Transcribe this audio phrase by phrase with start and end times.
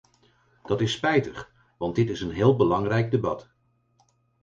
[0.63, 3.49] Dat is spijtig, want dit is een heel belangrijk debat.